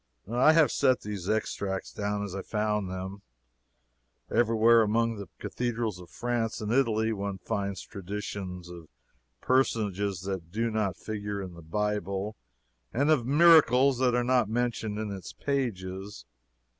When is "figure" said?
10.97-11.39